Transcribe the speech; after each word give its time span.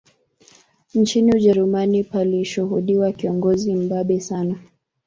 Nchini 0.93 1.31
Ujerumani 1.33 2.03
palishuhudiwa 2.03 3.11
kiongozi 3.11 3.75
mbabe 3.75 4.19
sana 4.19 4.59